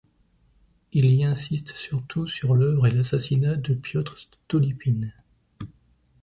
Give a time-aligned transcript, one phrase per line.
[0.93, 5.13] Il y insiste surtout sur l'œuvre et l'assassinat de Piotr Stolypine.